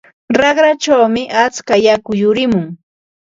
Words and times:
Raqrachawmi 0.39 1.23
atska 1.43 1.75
yaku 1.85 2.11
yurimun. 2.21 2.67